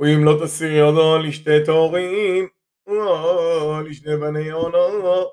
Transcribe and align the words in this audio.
ואם 0.00 0.24
לא 0.24 0.34
תסיר 0.44 0.72
ידו 0.72 1.18
לשתי 1.18 1.64
תורים, 1.64 2.48
לשני 3.84 4.16
בני 4.16 4.40
יונו, 4.40 4.78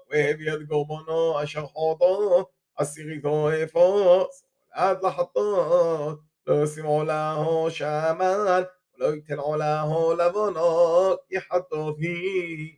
והביא 0.10 0.54
את 0.54 0.60
קורבנו 0.70 1.44
אשר 1.44 1.66
חוטו, 1.66 2.46
עשיריתו 2.78 3.50
אפוס, 3.64 4.44
עד 4.72 4.98
לחטות, 5.04 6.20
לא 6.48 6.64
ישים 6.64 6.86
עולהו 6.86 7.72
שמן, 7.72 8.62
ולא 8.98 9.16
ייתן 9.16 9.38
עולהו 9.38 10.14
לבונו, 10.14 11.16
כי 11.30 11.42
חטות 11.42 11.96
היא. 12.00 12.76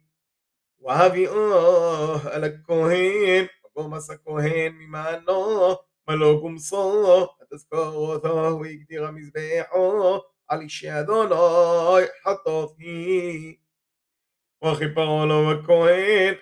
והביאו 0.81 2.15
אל 2.33 2.43
הכהן, 2.43 3.45
וגומס 3.65 4.09
הכהן 4.09 4.73
ממנו, 4.73 5.75
מלא 6.09 6.33
גומסו, 6.39 7.27
ותזכור 7.41 8.13
אותו, 8.13 8.59
והגדיר 8.61 9.05
המזבחו, 9.05 10.19
علي 10.52 10.64
الشهادة 10.64 11.24
لا 11.24 12.08
حتى 12.24 12.68
في 12.78 13.58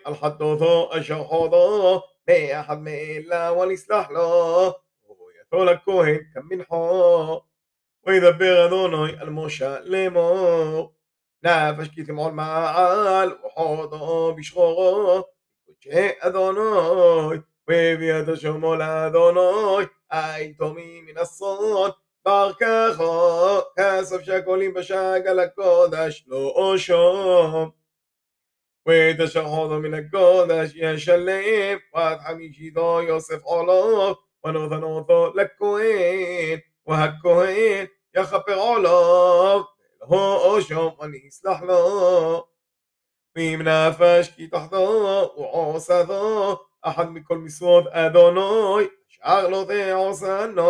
الحطو 0.08 0.54
ذو 0.54 0.84
اشو 0.84 1.24
حوضو 1.24 2.00
ما 2.28 2.60
أحد 2.60 2.78
ما 2.78 2.94
إلا 2.94 3.50
ونسلح 3.50 4.10
له 4.10 4.74
ويثول 5.04 5.68
الكوين 5.68 6.20
كم 6.34 6.46
من 6.50 6.62
حق 6.62 7.46
ويدبر 8.06 8.64
أدوني 8.64 9.22
الموشى 9.22 9.78
لمو 9.80 10.92
نفش 11.44 11.88
كتم 11.88 12.20
على 12.20 12.30
المعال 12.30 13.38
وحوضه 13.44 14.32
بشغوغه 14.32 15.24
وجه 15.68 16.16
أدوني 16.22 17.42
وبيد 17.68 18.34
شمول 18.34 18.82
أدوني 18.82 19.88
أيتمي 20.12 21.02
من 21.02 21.18
الصوت 21.18 21.96
بركخه 22.26 23.59
כסף 23.99 24.21
שהקולים 24.21 24.73
בשגל 24.73 25.39
הקודש 25.39 26.25
לא 26.27 26.53
אושום. 26.55 27.69
ואת 28.87 29.19
אשר 29.19 29.45
חודו 29.45 29.79
מן 29.79 29.93
הקודש 29.93 30.71
ישלם, 30.75 31.77
ועד 31.93 32.19
חמישיתו 32.19 33.01
יוסף 33.01 33.43
עולו, 33.43 34.15
ונותן 34.45 34.83
אותו 34.83 35.33
לכהן, 35.35 36.59
והכהן 36.87 37.85
יכפר 38.15 38.55
עולו, 38.55 39.63
ולא 40.09 40.45
אושום 40.45 40.95
ונסלח 40.99 41.61
לו. 41.61 42.45
ואם 43.35 43.61
נפש 43.61 44.29
כי 44.35 44.47
תחתו 44.47 45.31
ועושתו, 45.37 46.57
אחד 46.81 47.11
מכל 47.11 47.37
משרות 47.37 47.87
אדוני, 47.87 48.87
שאר 49.07 49.47
לא 49.47 49.65
תעושנו. 49.67 50.63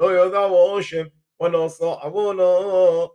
לא 0.00 0.26
ידעו 0.26 0.78
השם 0.78 1.04
ولا 1.39 1.67
صاع 1.67 2.05
ولا 2.05 3.09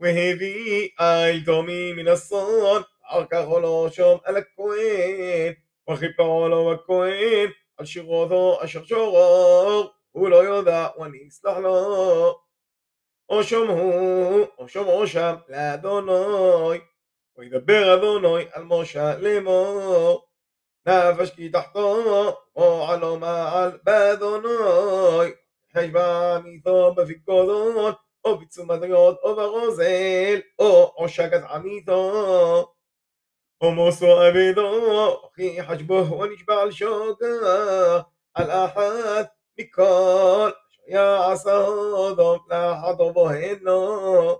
وهبي 0.00 0.94
أي 1.00 1.40
دومي 1.40 1.92
من 1.92 2.08
الصان 2.08 2.84
عركا 3.04 3.46
خلا 3.46 3.88
شام 3.88 4.20
على 4.26 4.38
الكوين 4.38 5.56
وخبا 5.88 6.24
على 6.24 6.72
الكوين 6.72 7.52
الشغاثة 7.80 8.64
أشر 8.64 8.84
شغار 8.84 9.92
ولا 10.14 10.58
يدع 10.58 10.90
ونسلح 10.98 11.56
له 11.58 12.36
أشم 13.30 13.70
هو 13.70 14.48
أشم 14.58 14.88
أشم 14.88 15.40
لا 15.48 15.76
دوناي 15.76 16.82
ويدبر 17.38 17.94
أدوناي 17.94 18.48
الموشى 18.56 19.12
لمار 19.12 20.22
نافش 20.86 21.30
كي 21.30 21.48
تحته 21.48 22.36
وعلى 22.54 23.16
ما 23.16 23.42
على 23.42 23.80
بدوناي 23.86 25.41
או 25.75 25.79
עלו 25.79 25.91
מעל 25.91 25.97
באדוני 25.97 26.01
חשבה 26.07 26.35
עמיתו 26.35 26.93
בפיקודות, 26.93 27.95
או 28.25 28.37
בצומדיות, 28.37 29.17
או 29.23 29.35
ברוזל, 29.35 30.39
או 30.59 30.91
עושקת 30.95 31.41
עמיתו. 31.49 32.73
או 33.61 33.71
מוסו 33.71 34.27
אבידו, 34.27 35.21
כי 35.35 35.63
חשבו 35.63 36.19
ונשבע 36.19 36.61
על 36.61 36.71
שוגר, 36.71 37.99
על 38.33 38.51
אחת 38.51 39.27
מכל 39.59 40.49
אשר 40.49 40.81
יעשה 40.87 41.57
הודו 41.57 42.37
לאחדו 42.49 43.13
בוהנו. 43.13 44.35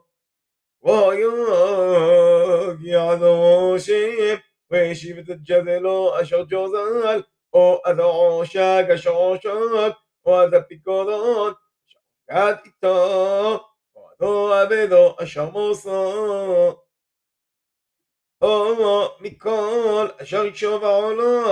ויגיע 0.84 1.16
דו 3.16 3.76
שם, 3.80 4.36
וישיב 4.72 5.18
את 5.18 5.44
ג'זלו 5.44 6.22
אשר 6.22 6.44
ג'וזל, 6.50 7.22
אוהד 10.27 10.55
הפיקורון, 10.55 11.53
שעוגד 11.87 12.55
איתו, 12.65 13.61
אוהדו 13.97 14.53
עבדו 14.53 15.15
אשר 15.23 15.51
מוסו. 15.51 16.83
הומו 18.39 19.09
מכל 19.21 20.07
אשר 20.23 20.45
יקשוב 20.45 20.85
העולו, 20.85 21.43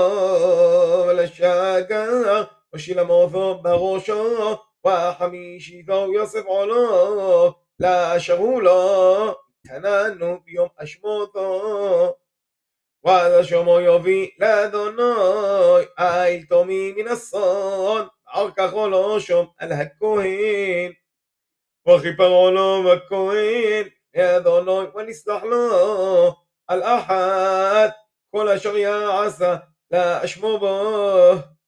ולשגר, 1.08 2.44
ושילמותו 2.74 3.62
בראשו, 3.62 4.56
וחמישיתו 4.86 6.12
יוסף 6.12 6.44
עולו, 6.44 7.54
לאשר 7.80 8.38
הוא 8.38 8.62
לו, 8.62 9.34
קננו 9.66 10.40
ביום 10.44 10.68
אשמותו. 10.76 12.16
ואז 13.04 13.40
אשר 13.40 13.62
מו 13.62 13.80
יוביל 13.80 14.28
לאדוני, 14.38 15.02
אל 15.98 16.42
תומי 16.48 16.92
מן 16.96 17.08
אסון. 17.08 18.06
عرقه 18.30 19.18
شم 19.18 19.48
الهكوهين 19.62 20.96
وخبرونه 21.86 22.82
مكوهين 22.82 23.90
يذونه 24.14 24.92
ونسلح 24.94 25.44
له 25.44 26.36
الأحد 26.70 27.92
كل 28.32 28.48
أشر 28.48 28.76
يعسى 28.76 29.60
لا 29.90 30.24
أشمو 30.24 30.56
به 30.58 31.59